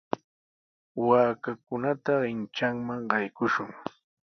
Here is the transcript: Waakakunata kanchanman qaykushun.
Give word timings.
Waakakunata 1.07 2.11
kanchanman 2.23 3.01
qaykushun. 3.11 3.69